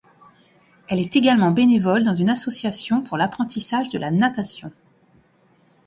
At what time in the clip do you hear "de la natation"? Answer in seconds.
3.89-4.71